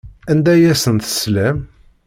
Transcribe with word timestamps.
Anda 0.31 0.51
ay 0.53 0.63
asen-teslam? 0.73 1.57